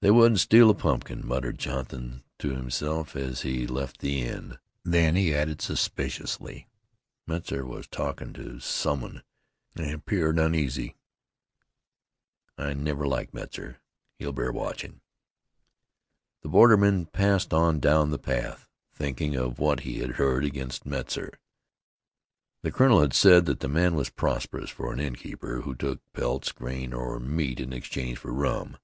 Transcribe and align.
"They 0.00 0.10
wouldn't 0.10 0.40
steal 0.40 0.70
a 0.70 0.74
pumpkin," 0.74 1.24
muttered 1.24 1.56
Jonathan 1.56 2.24
to 2.40 2.50
himself 2.50 3.14
as 3.14 3.42
he 3.42 3.64
left 3.64 4.00
the 4.00 4.20
inn. 4.22 4.58
Then 4.84 5.14
he 5.14 5.32
added 5.32 5.62
suspiciously, 5.62 6.66
"Metzar 7.28 7.64
was 7.64 7.86
talkin' 7.86 8.32
to 8.32 8.58
some 8.58 9.02
one, 9.02 9.22
an' 9.76 10.00
'peared 10.00 10.40
uneasy. 10.40 10.96
I 12.58 12.74
never 12.74 13.06
liked 13.06 13.34
Metzar. 13.34 13.76
He'll 14.18 14.32
bear 14.32 14.50
watchin'." 14.50 15.00
The 16.40 16.48
borderman 16.48 17.06
passed 17.06 17.54
on 17.54 17.78
down 17.78 18.10
the 18.10 18.18
path 18.18 18.68
thinking 18.92 19.36
of 19.36 19.60
what 19.60 19.80
he 19.86 20.00
had 20.00 20.16
heard 20.16 20.44
against 20.44 20.86
Metzar. 20.86 21.38
The 22.62 22.72
colonel 22.72 23.00
had 23.00 23.14
said 23.14 23.46
that 23.46 23.60
the 23.60 23.68
man 23.68 23.94
was 23.94 24.10
prosperous 24.10 24.70
for 24.70 24.92
an 24.92 24.98
innkeeper 24.98 25.60
who 25.60 25.76
took 25.76 26.00
pelts, 26.14 26.50
grain 26.50 26.92
or 26.92 27.20
meat 27.20 27.60
in 27.60 27.72
exchange 27.72 28.18
for 28.18 28.32
rum. 28.32 28.76